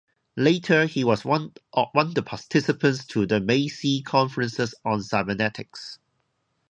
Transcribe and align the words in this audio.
Later 0.35 0.87
he 0.87 1.03
was 1.03 1.23
one 1.23 1.53
the 1.75 2.23
participants 2.25 3.05
to 3.05 3.27
the 3.27 3.39
"Macy 3.39 4.01
conferences" 4.01 4.73
on 4.83 5.03
cybernetics. 5.03 5.99